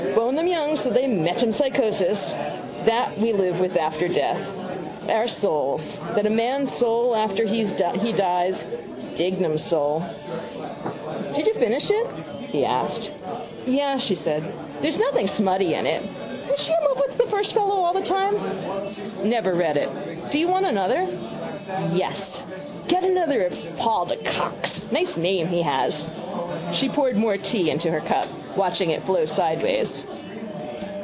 Bone 0.15 0.35
them 0.35 0.47
young 0.47 0.75
so 0.75 0.89
they 0.89 1.05
metamspychosis. 1.05 2.33
That 2.85 3.17
we 3.17 3.31
live 3.31 3.77
after 3.77 4.07
death. 4.09 5.09
Our 5.09 5.27
souls. 5.27 5.95
That 6.15 6.25
a 6.25 6.29
man's 6.29 6.73
soul 6.73 7.15
after 7.15 7.45
he 7.45 7.63
dies. 7.63 8.65
Dignam's 9.15 9.63
soul... 9.63 10.01
—Did 11.35 11.45
you 11.47 11.53
finish 11.53 11.89
it? 11.91 12.07
he 12.47 12.65
asked. 12.65 13.11
—Yes, 13.65 14.01
she 14.01 14.15
said. 14.15 14.43
There's 14.81 14.97
nothing 14.99 15.27
smutty 15.27 15.73
in 15.75 15.85
it. 15.85 16.03
Is 16.53 16.63
she 16.63 16.73
in 16.73 16.83
love 16.83 17.01
with 17.07 17.17
the 17.17 17.27
first 17.27 17.53
fellow 17.53 17.75
all 17.81 17.93
the 17.93 18.01
time? 18.01 18.35
—Never 19.23 19.53
read 19.53 19.77
it. 19.77 19.89
Do 20.31 20.39
you 20.39 20.47
want 20.47 20.65
another? 20.65 21.05
—Yes. 21.93 22.45
Get 22.87 23.03
another 23.03 23.43
of 23.45 23.77
Paul 23.77 24.05
de 24.07 24.17
Kock's. 24.17 24.89
Nice 24.91 25.17
name 25.17 25.47
he 25.47 25.61
has. 25.61 26.07
She 26.73 26.87
poured 26.89 27.15
more 27.17 27.37
tea 27.37 27.69
into 27.69 27.91
her 27.91 27.99
cup, 28.01 28.27
watching 28.55 28.89
it 28.91 29.03
flow 29.03 29.25
sideways. 29.25 30.05